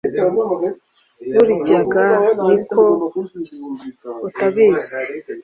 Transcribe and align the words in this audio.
burya 1.33 1.79
ga 1.91 2.05
ni 2.45 2.53
uko 2.57 2.81
utabizi 4.27 4.95